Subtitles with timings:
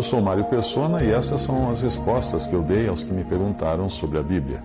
[0.00, 3.22] Eu sou Mário Persona e essas são as respostas que eu dei aos que me
[3.22, 4.60] perguntaram sobre a Bíblia.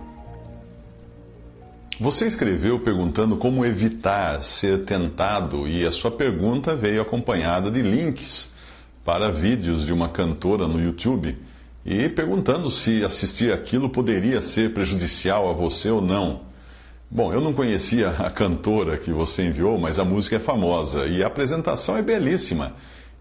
[2.00, 8.50] Você escreveu perguntando como evitar ser tentado e a sua pergunta veio acompanhada de links
[9.04, 11.36] para vídeos de uma cantora no YouTube
[11.84, 16.46] e perguntando se assistir aquilo poderia ser prejudicial a você ou não.
[17.10, 21.22] Bom, eu não conhecia a cantora que você enviou, mas a música é famosa e
[21.22, 22.72] a apresentação é belíssima.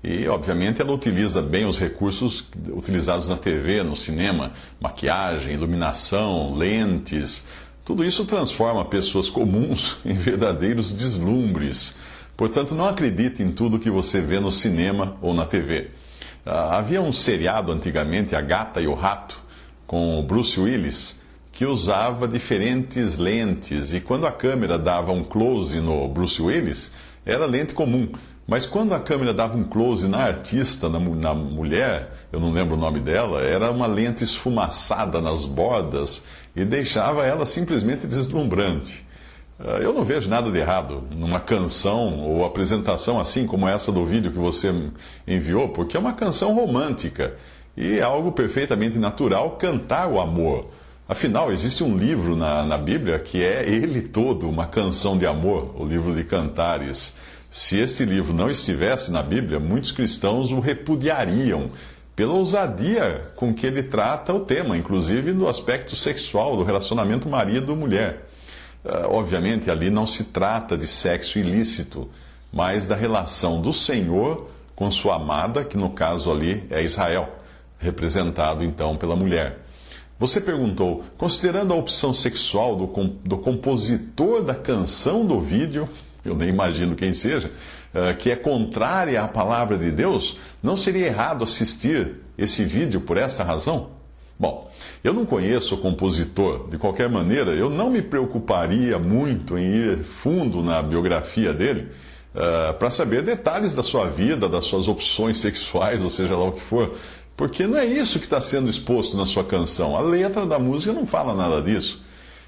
[0.08, 7.44] E, obviamente, ela utiliza bem os recursos utilizados na TV, no cinema: maquiagem, iluminação, lentes.
[7.84, 11.98] Tudo isso transforma pessoas comuns em verdadeiros deslumbres.
[12.38, 15.90] Portanto, não acredite em tudo que você vê no cinema ou na TV.
[16.46, 19.36] Ah, havia um seriado antigamente, A Gata e o Rato,
[19.88, 21.20] com o Bruce Willis,
[21.52, 26.92] que usava diferentes lentes e quando a câmera dava um close no Bruce Willis,
[27.26, 28.12] era lente comum.
[28.48, 32.76] Mas quando a câmera dava um close na artista, na, na mulher, eu não lembro
[32.76, 39.04] o nome dela, era uma lente esfumaçada nas bordas e deixava ela simplesmente deslumbrante.
[39.60, 44.06] Ah, eu não vejo nada de errado numa canção ou apresentação assim como essa do
[44.06, 44.74] vídeo que você
[45.28, 47.34] enviou, porque é uma canção romântica
[47.76, 50.68] e é algo perfeitamente natural cantar o amor.
[51.08, 55.74] Afinal, existe um livro na, na Bíblia que é ele todo uma canção de amor,
[55.80, 57.18] o livro de Cantares.
[57.56, 61.72] Se este livro não estivesse na Bíblia, muitos cristãos o repudiariam
[62.14, 68.26] pela ousadia com que ele trata o tema, inclusive do aspecto sexual do relacionamento marido-mulher.
[68.84, 72.10] Uh, obviamente, ali não se trata de sexo ilícito,
[72.52, 77.40] mas da relação do Senhor com sua amada, que no caso ali é Israel,
[77.80, 79.60] representado então pela mulher.
[80.20, 82.88] Você perguntou, considerando a opção sexual do,
[83.24, 85.88] do compositor da canção do vídeo,
[86.26, 87.52] eu nem imagino quem seja,
[87.94, 93.18] uh, que é contrária à palavra de Deus, não seria errado assistir esse vídeo por
[93.18, 93.92] essa razão?
[94.38, 94.70] Bom,
[95.02, 99.98] eu não conheço o compositor, de qualquer maneira, eu não me preocuparia muito em ir
[100.00, 101.90] fundo na biografia dele
[102.34, 106.52] uh, para saber detalhes da sua vida, das suas opções sexuais, ou seja lá o
[106.52, 106.94] que for,
[107.38, 109.96] porque não é isso que está sendo exposto na sua canção.
[109.96, 112.04] A letra da música não fala nada disso.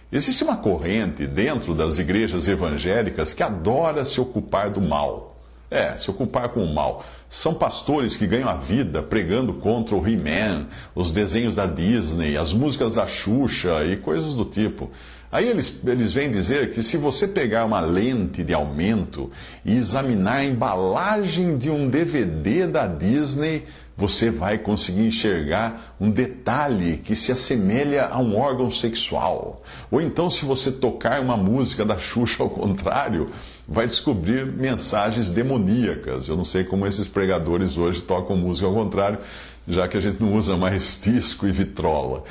[0.09, 5.35] Existe uma corrente dentro das igrejas evangélicas que adora se ocupar do mal.
[5.69, 7.03] É, se ocupar com o mal.
[7.29, 12.53] São pastores que ganham a vida pregando contra o He-Man, os desenhos da Disney, as
[12.53, 14.89] músicas da Xuxa e coisas do tipo.
[15.29, 19.29] Aí eles, eles vêm dizer que se você pegar uma lente de aumento
[19.65, 23.65] e examinar a embalagem de um DVD da Disney,
[23.97, 29.63] você vai conseguir enxergar um detalhe que se assemelha a um órgão sexual.
[29.89, 33.31] Ou então, se você tocar uma música da Xuxa ao contrário,
[33.67, 36.27] vai descobrir mensagens demoníacas.
[36.27, 39.19] Eu não sei como esses pregadores hoje tocam música ao contrário,
[39.67, 42.23] já que a gente não usa mais disco e vitrola.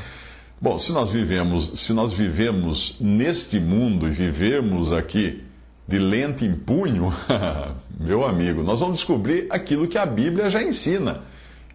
[0.61, 5.43] Bom, se nós vivemos, se nós vivemos neste mundo e vivemos aqui
[5.89, 7.13] de lente em punho,
[7.99, 11.23] meu amigo, nós vamos descobrir aquilo que a Bíblia já ensina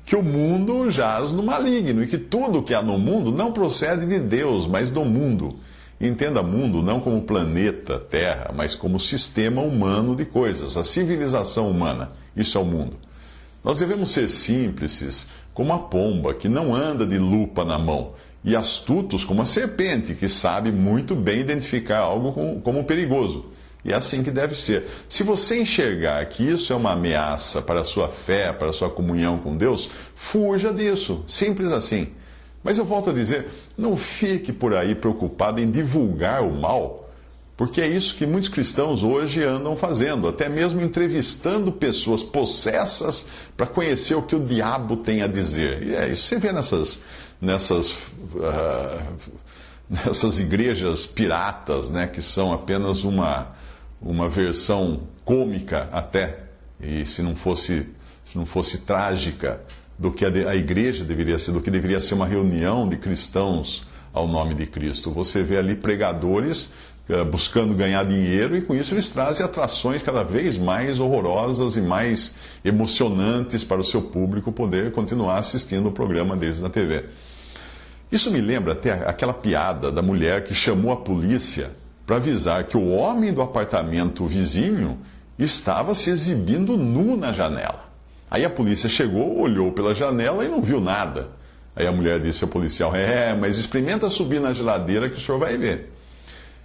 [0.06, 4.06] que o mundo jaz no maligno e que tudo que há no mundo não procede
[4.06, 5.56] de Deus, mas do mundo.
[6.02, 12.14] Entenda mundo não como planeta, Terra, mas como sistema humano de coisas, a civilização humana.
[12.36, 12.98] Isso é o mundo.
[13.64, 18.14] Nós devemos ser simples, como a pomba, que não anda de lupa na mão,
[18.44, 23.52] e astutos como a serpente, que sabe muito bem identificar algo como perigoso.
[23.86, 24.86] E é assim que deve ser.
[25.08, 28.90] Se você enxergar que isso é uma ameaça para a sua fé, para a sua
[28.90, 31.24] comunhão com Deus, fuja disso.
[31.28, 32.08] Simples assim.
[32.64, 33.48] Mas eu volto a dizer,
[33.78, 37.10] não fique por aí preocupado em divulgar o mal,
[37.58, 43.66] porque é isso que muitos cristãos hoje andam fazendo, até mesmo entrevistando pessoas possessas para
[43.68, 45.84] conhecer o que o diabo tem a dizer.
[45.84, 46.24] E é isso.
[46.24, 47.04] Você vê nessas,
[47.40, 49.32] nessas uh,
[49.90, 53.52] nessas igrejas piratas, né, que são apenas uma
[54.02, 56.40] uma versão cômica até,
[56.80, 57.88] e se não fosse,
[58.26, 59.62] se não fosse trágica,
[60.02, 64.28] do que a, igreja deveria ser, do que deveria ser uma reunião de cristãos ao
[64.28, 65.12] nome de Cristo.
[65.12, 66.74] Você vê ali pregadores
[67.30, 72.36] buscando ganhar dinheiro, e com isso eles trazem atrações cada vez mais horrorosas e mais
[72.66, 77.06] emocionantes para o seu público poder continuar assistindo o programa deles na TV.
[78.12, 81.72] Isso me lembra até aquela piada da mulher que chamou a polícia
[82.08, 84.98] para avisar que o homem do apartamento vizinho
[85.38, 87.91] estava se exibindo nu na janela.
[88.32, 91.32] Aí a polícia chegou, olhou pela janela e não viu nada.
[91.76, 95.38] Aí a mulher disse ao policial: É, mas experimenta subir na geladeira que o senhor
[95.38, 95.92] vai ver.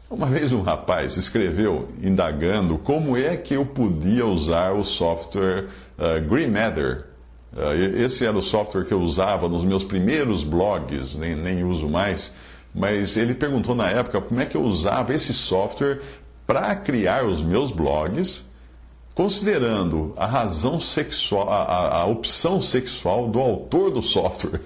[0.08, 5.66] Uma vez um rapaz escreveu indagando como é que eu podia usar o software
[5.98, 7.06] uh, Green Matter.
[7.52, 11.88] Uh, esse era o software que eu usava nos meus primeiros blogs, nem, nem uso
[11.88, 12.32] mais,
[12.72, 16.00] mas ele perguntou na época como é que eu usava esse software
[16.46, 18.48] para criar os meus blogs
[19.16, 24.60] considerando a razão sexual, a, a, opção sexual do autor do software.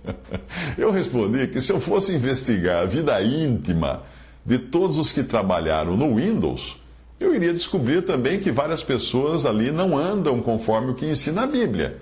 [0.78, 4.02] eu respondi que se eu fosse investigar a vida íntima
[4.46, 6.80] de todos os que trabalharam no Windows,
[7.20, 11.46] eu iria descobrir também que várias pessoas ali não andam conforme o que ensina a
[11.46, 11.96] Bíblia.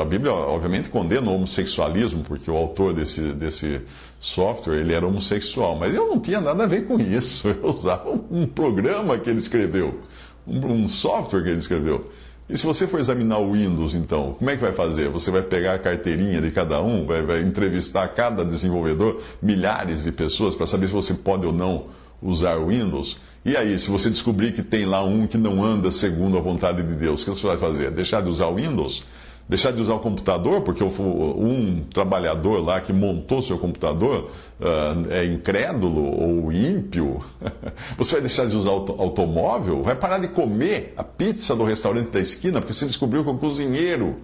[0.00, 3.82] A Bíblia, obviamente, condena o homossexualismo, porque o autor desse, desse
[4.20, 7.48] software ele era homossexual, mas eu não tinha nada a ver com isso.
[7.62, 10.00] Eu usava um programa que ele escreveu
[10.46, 12.10] um, software que ele escreveu.
[12.48, 15.08] E se você for examinar o Windows, então, como é que vai fazer?
[15.08, 20.12] Você vai pegar a carteirinha de cada um, vai, vai entrevistar cada desenvolvedor, milhares de
[20.12, 21.86] pessoas, para saber se você pode ou não
[22.20, 23.18] usar o Windows.
[23.44, 26.82] E aí, se você descobrir que tem lá um que não anda segundo a vontade
[26.82, 27.90] de Deus, o que você vai fazer?
[27.90, 29.04] Deixar de usar o Windows?
[29.48, 34.30] Deixar de usar o computador, porque um trabalhador lá que montou seu computador
[34.60, 37.22] uh, é incrédulo ou ímpio,
[37.96, 42.10] você vai deixar de usar o automóvel, vai parar de comer a pizza do restaurante
[42.10, 44.16] da esquina, porque você descobriu que o cozinheiro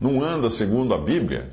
[0.00, 1.52] não anda segundo a Bíblia.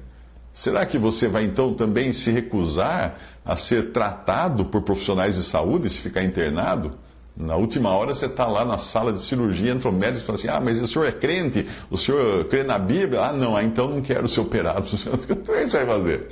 [0.52, 5.90] Será que você vai então também se recusar a ser tratado por profissionais de saúde
[5.90, 6.96] se ficar internado?
[7.36, 10.38] Na última hora você está lá na sala de cirurgia, entra o médico e fala
[10.38, 11.68] assim: Ah, mas o senhor é crente?
[11.90, 13.22] O senhor crê na Bíblia?
[13.22, 14.86] Ah, não, ah, então não quero ser operado.
[15.12, 16.30] O que você vai fazer?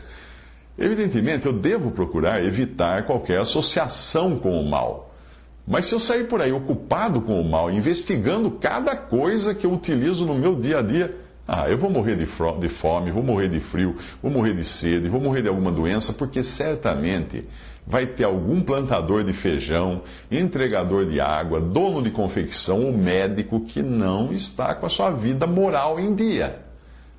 [0.77, 5.13] Evidentemente, eu devo procurar evitar qualquer associação com o mal.
[5.67, 9.73] Mas se eu sair por aí ocupado com o mal, investigando cada coisa que eu
[9.73, 11.15] utilizo no meu dia a dia,
[11.47, 15.19] ah, eu vou morrer de fome, vou morrer de frio, vou morrer de sede, vou
[15.19, 17.47] morrer de alguma doença, porque certamente
[17.85, 23.81] vai ter algum plantador de feijão, entregador de água, dono de confecção ou médico que
[23.81, 26.61] não está com a sua vida moral em dia.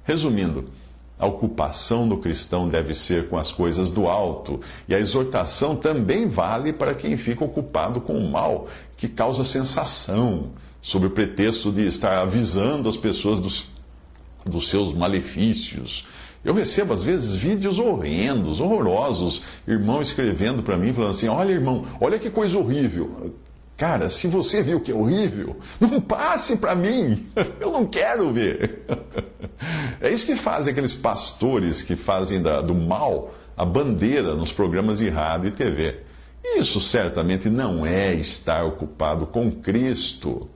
[0.04, 0.70] Resumindo,
[1.18, 6.28] a ocupação do cristão deve ser com as coisas do alto, e a exortação também
[6.28, 8.66] vale para quem fica ocupado com o mal,
[8.96, 10.50] que causa sensação,
[10.80, 13.68] sob o pretexto de estar avisando as pessoas dos,
[14.44, 16.04] dos seus malefícios
[16.44, 21.86] eu recebo, às vezes, vídeos horrendos, horrorosos, irmão escrevendo para mim, falando assim: Olha, irmão,
[22.00, 23.34] olha que coisa horrível.
[23.76, 27.26] Cara, se você viu que é horrível, não passe para mim.
[27.58, 28.82] Eu não quero ver.
[30.00, 34.98] É isso que fazem aqueles pastores que fazem da, do mal a bandeira nos programas
[34.98, 36.00] de rádio e TV.
[36.44, 40.48] Isso certamente não é estar ocupado com Cristo.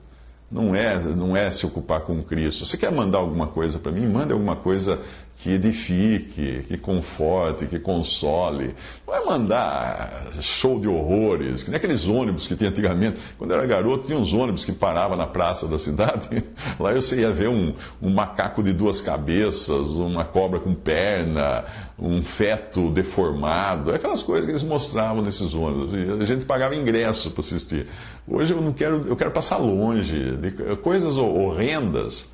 [0.49, 2.65] Não é, não é se ocupar com Cristo.
[2.65, 4.07] Você quer mandar alguma coisa para mim?
[4.07, 5.01] Manda alguma coisa
[5.37, 8.73] que edifique, que conforte, que console.
[9.07, 13.19] Não é mandar show de horrores, que nem aqueles ônibus que tinha antigamente.
[13.37, 16.43] Quando eu era garoto, tinha uns ônibus que paravam na praça da cidade.
[16.79, 21.65] Lá você ia ver um, um macaco de duas cabeças, uma cobra com perna,
[21.99, 25.93] um feto deformado, aquelas coisas que eles mostravam nesses ônibus.
[25.93, 27.87] E a gente pagava ingresso para assistir.
[28.27, 32.31] Hoje eu não quero, eu quero passar longe de coisas horrendas.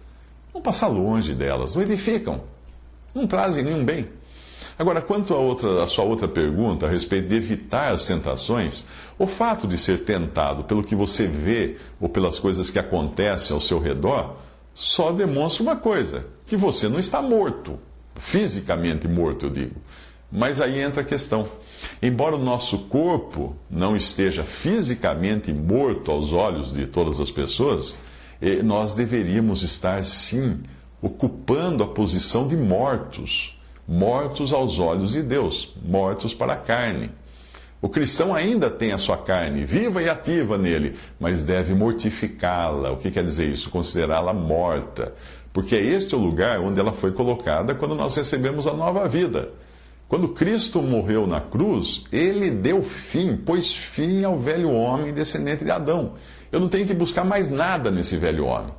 [0.53, 2.53] Vamos passar longe delas, não edificam
[3.13, 4.07] não trazem nenhum bem.
[4.77, 8.85] Agora, quanto à, outra, à sua outra pergunta a respeito de evitar as tentações,
[9.19, 13.61] o fato de ser tentado pelo que você vê ou pelas coisas que acontecem ao
[13.61, 14.37] seu redor
[14.73, 17.77] só demonstra uma coisa: que você não está morto,
[18.15, 19.75] fisicamente morto, eu digo.
[20.31, 21.47] Mas aí entra a questão.
[22.01, 27.97] Embora o nosso corpo não esteja fisicamente morto aos olhos de todas as pessoas,
[28.41, 30.63] eh, nós deveríamos estar sim
[31.03, 37.11] ocupando a posição de mortos, mortos aos olhos de Deus, mortos para a carne.
[37.81, 42.91] O cristão ainda tem a sua carne viva e ativa nele, mas deve mortificá-la.
[42.91, 43.69] O que quer dizer isso?
[43.69, 45.13] Considerá-la morta.
[45.51, 49.49] Porque é este o lugar onde ela foi colocada quando nós recebemos a nova vida.
[50.07, 55.71] Quando Cristo morreu na cruz, ele deu fim, pôs fim ao velho homem descendente de
[55.71, 56.13] Adão.
[56.49, 58.71] Eu não tenho que buscar mais nada nesse velho homem.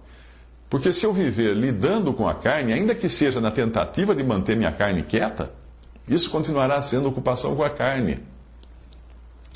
[0.75, 4.57] Porque se eu viver lidando com a carne, ainda que seja na tentativa de manter
[4.57, 5.53] minha carne quieta,
[6.09, 8.19] isso continuará sendo ocupação com a carne.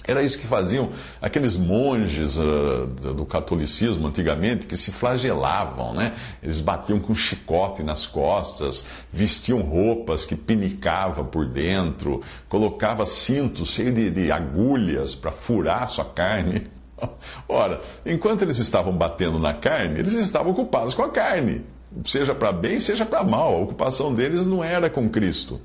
[0.04, 6.14] Era isso que faziam aqueles monges uh, do catolicismo antigamente, que se flagelavam, né?
[6.40, 13.92] Eles batiam com chicote nas costas, vestiam roupas que pinicavam por dentro, colocavam cintos cheios
[13.92, 16.77] de, de agulhas para furar sua carne.
[17.48, 21.64] Ora, enquanto eles estavam batendo na carne, eles estavam ocupados com a carne,
[22.04, 23.54] seja para bem, seja para mal.
[23.54, 25.60] A ocupação deles não era com Cristo.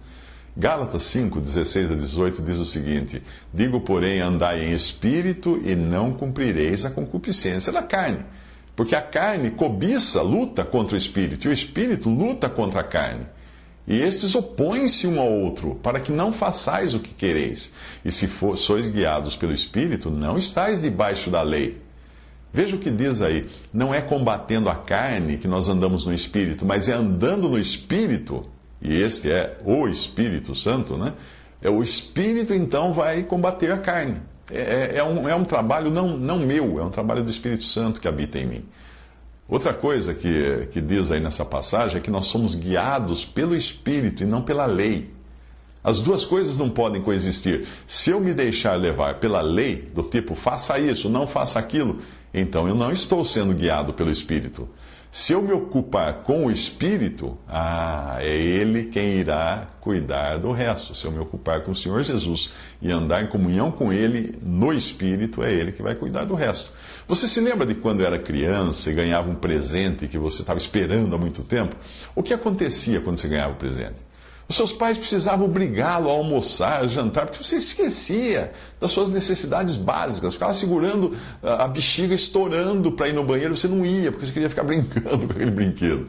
[0.55, 6.13] Gálatas 5, 16 a 18 diz o seguinte: Digo, porém, andai em espírito e não
[6.13, 8.23] cumprireis a concupiscência da carne.
[8.75, 13.25] Porque a carne cobiça, luta contra o espírito, e o espírito luta contra a carne.
[13.87, 17.73] E estes opõem-se um ao outro, para que não façais o que quereis.
[18.03, 21.81] E se for, sois guiados pelo espírito, não estáis debaixo da lei.
[22.53, 26.65] Veja o que diz aí: não é combatendo a carne que nós andamos no espírito,
[26.65, 28.45] mas é andando no espírito
[28.83, 31.13] e este é o Espírito Santo, né?
[31.61, 34.17] É o Espírito então vai combater a carne.
[34.51, 37.63] É, é, é, um, é um trabalho não, não meu, é um trabalho do Espírito
[37.63, 38.65] Santo que habita em mim.
[39.47, 44.23] Outra coisa que, que diz aí nessa passagem é que nós somos guiados pelo Espírito
[44.23, 45.11] e não pela lei.
[45.83, 47.67] As duas coisas não podem coexistir.
[47.85, 51.99] Se eu me deixar levar pela lei, do tipo faça isso, não faça aquilo,
[52.33, 54.69] então eu não estou sendo guiado pelo Espírito.
[55.11, 60.95] Se eu me ocupar com o Espírito, ah, é Ele quem irá cuidar do resto.
[60.95, 64.73] Se eu me ocupar com o Senhor Jesus e andar em comunhão com Ele no
[64.73, 66.71] Espírito, é Ele que vai cuidar do resto.
[67.07, 71.13] Você se lembra de quando era criança e ganhava um presente que você estava esperando
[71.13, 71.75] há muito tempo?
[72.15, 73.97] O que acontecia quando você ganhava o presente?
[74.47, 79.75] Os seus pais precisavam obrigá-lo a almoçar, a jantar, porque você esquecia das suas necessidades
[79.75, 80.33] básicas.
[80.33, 84.49] Ficava segurando a bexiga, estourando para ir no banheiro, você não ia, porque você queria
[84.49, 86.07] ficar brincando com aquele brinquedo.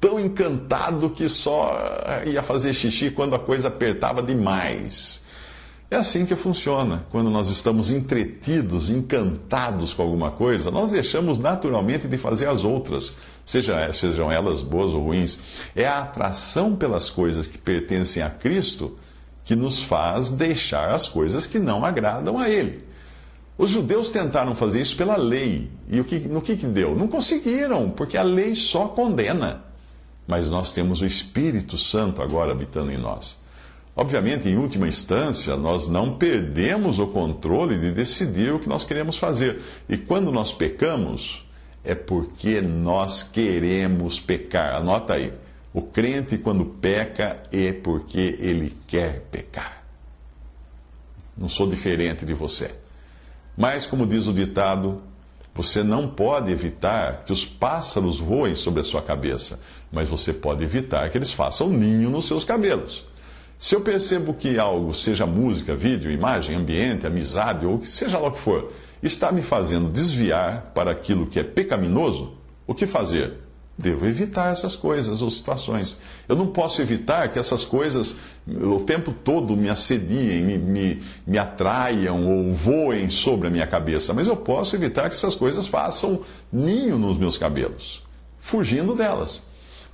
[0.00, 1.80] Tão encantado que só
[2.26, 5.24] ia fazer xixi quando a coisa apertava demais.
[5.88, 7.06] É assim que funciona.
[7.10, 13.16] Quando nós estamos entretidos, encantados com alguma coisa, nós deixamos naturalmente de fazer as outras,
[13.44, 15.38] seja, sejam elas boas ou ruins.
[15.76, 18.98] É a atração pelas coisas que pertencem a Cristo
[19.44, 22.84] que nos faz deixar as coisas que não agradam a Ele.
[23.56, 25.70] Os judeus tentaram fazer isso pela lei.
[25.88, 26.96] E o que, no que, que deu?
[26.96, 29.62] Não conseguiram, porque a lei só condena.
[30.26, 33.38] Mas nós temos o Espírito Santo agora habitando em nós.
[33.96, 39.16] Obviamente, em última instância, nós não perdemos o controle de decidir o que nós queremos
[39.16, 39.58] fazer.
[39.88, 41.42] E quando nós pecamos,
[41.82, 44.74] é porque nós queremos pecar.
[44.74, 45.32] Anota aí.
[45.72, 49.82] O crente, quando peca, é porque ele quer pecar.
[51.34, 52.74] Não sou diferente de você.
[53.56, 55.00] Mas, como diz o ditado,
[55.54, 59.58] você não pode evitar que os pássaros voem sobre a sua cabeça,
[59.90, 63.06] mas você pode evitar que eles façam ninho nos seus cabelos.
[63.58, 68.32] Se eu percebo que algo, seja música, vídeo, imagem, ambiente, amizade ou seja lá o
[68.32, 68.70] que for,
[69.02, 72.34] está me fazendo desviar para aquilo que é pecaminoso,
[72.66, 73.32] o que fazer?
[73.78, 76.00] Devo evitar essas coisas ou situações.
[76.28, 81.38] Eu não posso evitar que essas coisas o tempo todo me assediem, me, me, me
[81.38, 86.20] atraiam ou voem sobre a minha cabeça, mas eu posso evitar que essas coisas façam
[86.52, 88.02] ninho nos meus cabelos,
[88.38, 89.44] fugindo delas.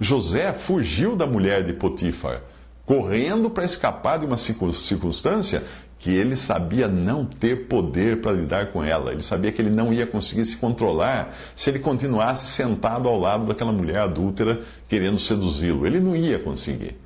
[0.01, 2.43] José fugiu da mulher de Potifar
[2.85, 5.63] correndo para escapar de uma circunstância
[5.99, 9.13] que ele sabia não ter poder para lidar com ela.
[9.13, 13.47] Ele sabia que ele não ia conseguir se controlar se ele continuasse sentado ao lado
[13.47, 15.87] daquela mulher adúltera querendo seduzi-lo.
[15.87, 16.97] Ele não ia conseguir.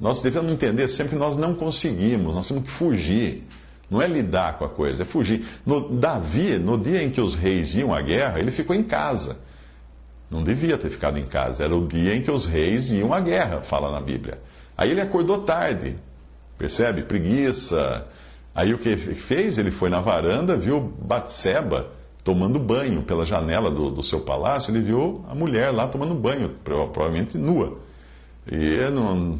[0.00, 3.44] Nós devemos entender sempre que nós não conseguimos, nós temos que fugir.
[3.88, 5.44] Não é lidar com a coisa, é fugir.
[5.64, 9.36] No, Davi, no dia em que os reis iam à guerra, ele ficou em casa.
[10.28, 11.64] Não devia ter ficado em casa.
[11.64, 14.38] Era o dia em que os reis iam à guerra, fala na Bíblia.
[14.80, 15.94] Aí ele acordou tarde,
[16.56, 17.02] percebe?
[17.02, 18.06] Preguiça.
[18.54, 19.58] Aí o que ele fez?
[19.58, 21.90] Ele foi na varanda, viu Batseba
[22.24, 24.70] tomando banho pela janela do, do seu palácio.
[24.70, 27.76] Ele viu a mulher lá tomando banho, provavelmente nua.
[28.50, 29.38] E não,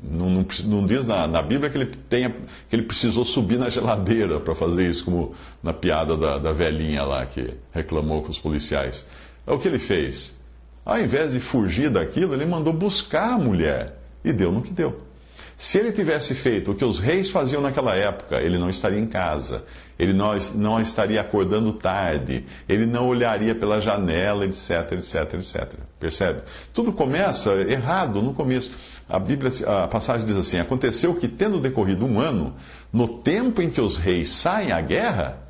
[0.00, 3.68] não, não, não diz na, na, Bíblia que ele, tenha, que ele precisou subir na
[3.68, 8.38] geladeira para fazer isso, como na piada da, da velhinha lá que reclamou com os
[8.38, 9.04] policiais.
[9.44, 10.38] O que ele fez.
[10.84, 14.05] Ao invés de fugir daquilo, ele mandou buscar a mulher.
[14.26, 15.06] E deu no que deu.
[15.56, 19.06] Se ele tivesse feito o que os reis faziam naquela época, ele não estaria em
[19.06, 19.64] casa,
[19.98, 25.72] ele não, não estaria acordando tarde, ele não olharia pela janela, etc, etc, etc.
[25.98, 26.42] Percebe?
[26.74, 28.70] Tudo começa errado no começo.
[29.08, 29.50] A Bíblia,
[29.84, 32.54] a passagem diz assim: Aconteceu que, tendo decorrido um ano,
[32.92, 35.45] no tempo em que os reis saem à guerra,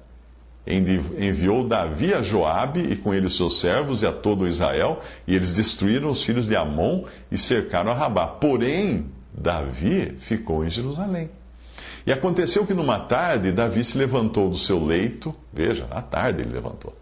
[0.66, 5.34] enviou Davi a Joabe e com ele os seus servos e a todo Israel, e
[5.34, 8.26] eles destruíram os filhos de Amon e cercaram a Rabá.
[8.26, 11.30] Porém, Davi ficou em Jerusalém.
[12.06, 16.52] E aconteceu que numa tarde, Davi se levantou do seu leito, veja, à tarde ele
[16.52, 16.94] levantou,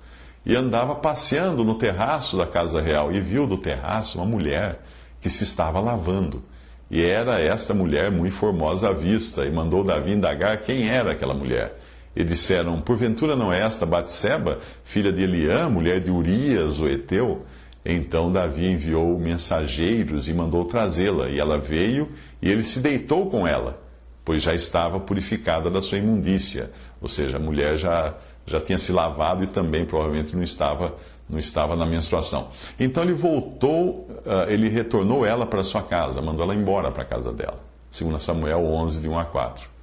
[0.45, 4.81] e andava passeando no terraço da casa real, e viu do terraço uma mulher
[5.21, 6.43] que se estava lavando.
[6.91, 11.35] E era esta mulher muito formosa à vista, e mandou Davi indagar quem era aquela
[11.35, 11.79] mulher.
[12.17, 17.45] E disseram: Porventura não é esta Batseba, filha de Eliã, mulher de Urias, o Eteu?
[17.85, 23.47] Então Davi enviou mensageiros e mandou trazê-la, e ela veio, e ele se deitou com
[23.47, 23.79] ela,
[24.25, 26.71] pois já estava purificada da sua imundícia.
[27.01, 28.15] Ou seja, a mulher já,
[28.47, 30.95] já tinha se lavado e também provavelmente não estava,
[31.29, 32.49] não estava na menstruação.
[32.81, 37.07] Então ele voltou, uh, ele retornou ela para sua casa, mandou ela embora para a
[37.07, 37.59] casa dela.
[37.91, 39.74] Segundo Samuel 11, de 1 a 4.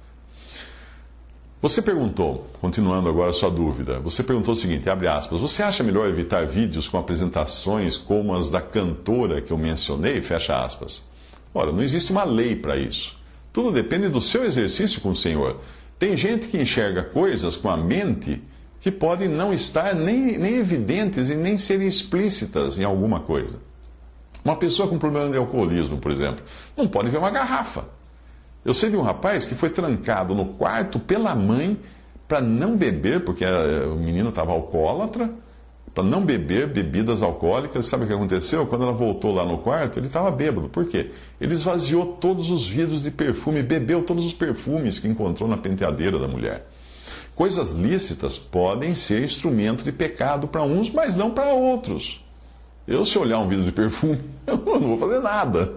[1.62, 5.84] Você perguntou, continuando agora a sua dúvida, você perguntou o seguinte, abre aspas, você acha
[5.84, 11.08] melhor evitar vídeos com apresentações como as da cantora que eu mencionei, fecha aspas?
[11.54, 13.16] Ora, não existe uma lei para isso.
[13.52, 15.60] Tudo depende do seu exercício com o Senhor.
[16.00, 18.42] Tem gente que enxerga coisas com a mente
[18.80, 23.60] que podem não estar nem, nem evidentes e nem serem explícitas em alguma coisa.
[24.44, 26.44] Uma pessoa com problema de alcoolismo, por exemplo,
[26.76, 27.86] não pode ver uma garrafa.
[28.64, 31.78] Eu sei de um rapaz que foi trancado no quarto pela mãe
[32.28, 35.30] para não beber, porque o menino estava alcoólatra,
[35.92, 37.86] para não beber bebidas alcoólicas.
[37.86, 38.66] Sabe o que aconteceu?
[38.66, 40.68] Quando ela voltou lá no quarto, ele estava bêbado.
[40.68, 41.10] Por quê?
[41.40, 46.18] Ele esvaziou todos os vidros de perfume, bebeu todos os perfumes que encontrou na penteadeira
[46.18, 46.66] da mulher.
[47.34, 52.24] Coisas lícitas podem ser instrumento de pecado para uns, mas não para outros.
[52.86, 55.72] Eu, se olhar um vidro de perfume, eu não vou fazer nada.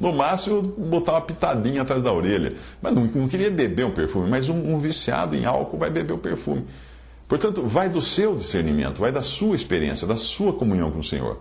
[0.00, 2.54] No máximo, botar uma pitadinha atrás da orelha.
[2.80, 6.14] Mas não, não queria beber um perfume, mas um, um, viciado em álcool vai beber
[6.14, 6.64] o perfume.
[7.28, 11.38] Portanto, vai do seu discernimento, vai da sua experiência, da sua comunhão com o Senhor.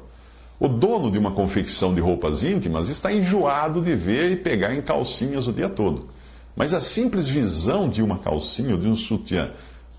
[0.59, 4.81] O dono de uma confecção de roupas íntimas está enjoado de ver e pegar em
[4.81, 6.09] calcinhas o dia todo.
[6.55, 9.49] Mas a simples visão de uma calcinha ou de um sutiã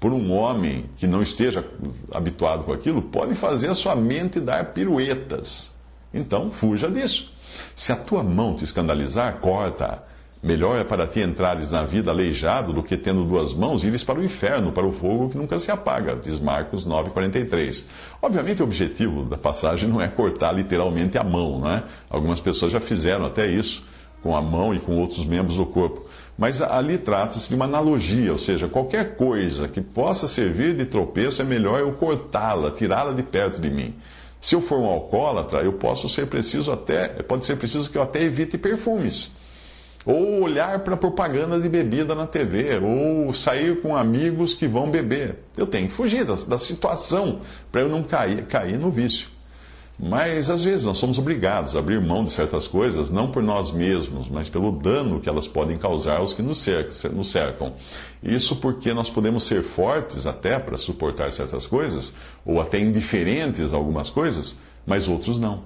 [0.02, 1.64] por um homem que não esteja
[2.10, 5.78] habituado com aquilo, pode fazer a sua mente dar piruetas.
[6.12, 7.32] Então, fuja disso.
[7.72, 10.02] Se a tua mão te escandalizar, corta.
[10.42, 14.18] Melhor é para ti entrares na vida aleijado do que tendo duas mãos ires para
[14.18, 17.86] o inferno, para o fogo que nunca se apaga, diz Marcos 9,43.
[18.20, 21.84] Obviamente o objetivo da passagem não é cortar literalmente a mão, né?
[22.10, 23.84] Algumas pessoas já fizeram até isso
[24.20, 26.06] com a mão e com outros membros do corpo.
[26.42, 31.40] Mas ali trata-se de uma analogia, ou seja, qualquer coisa que possa servir de tropeço
[31.40, 33.94] é melhor eu cortá-la, tirá-la de perto de mim.
[34.40, 38.02] Se eu for um alcoólatra, eu posso ser preciso até, pode ser preciso que eu
[38.02, 39.36] até evite perfumes.
[40.04, 45.44] Ou olhar para propaganda de bebida na TV, ou sair com amigos que vão beber.
[45.56, 49.28] Eu tenho que fugir da, da situação para eu não cair, cair no vício.
[49.98, 53.70] Mas às vezes nós somos obrigados a abrir mão de certas coisas, não por nós
[53.70, 57.74] mesmos, mas pelo dano que elas podem causar aos que nos cercam.
[58.22, 63.76] Isso porque nós podemos ser fortes até para suportar certas coisas, ou até indiferentes a
[63.76, 65.64] algumas coisas, mas outros não.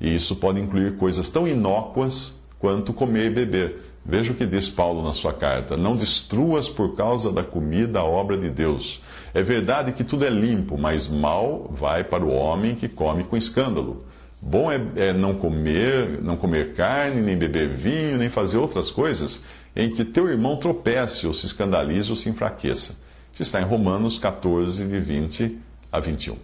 [0.00, 3.82] E isso pode incluir coisas tão inócuas quanto comer e beber.
[4.04, 8.04] Veja o que diz Paulo na sua carta: Não destruas por causa da comida a
[8.04, 9.00] obra de Deus.
[9.36, 13.36] É verdade que tudo é limpo, mas mal vai para o homem que come com
[13.36, 14.06] escândalo.
[14.40, 19.44] Bom é, é, não comer, não comer carne, nem beber vinho, nem fazer outras coisas
[19.76, 22.96] em que teu irmão tropece ou se escandalize ou se enfraqueça.
[23.34, 25.58] Isso está em Romanos 14, de 20
[25.92, 26.38] a 21.